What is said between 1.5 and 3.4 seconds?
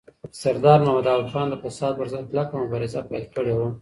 فساد پر ضد کلکه مبارزه پیل